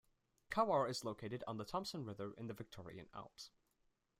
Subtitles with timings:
[0.49, 3.51] Cowwarr is located on the Thomson River in the Victorian Alps.